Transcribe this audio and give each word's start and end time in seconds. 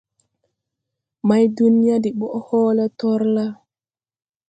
Maydunya 1.27 1.95
de 2.03 2.09
ɓɔʼ 2.19 2.35
hɔɔlɛ 2.47 2.85
tɔrlà. 2.99 3.45